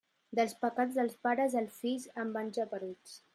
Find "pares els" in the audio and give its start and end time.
1.27-1.77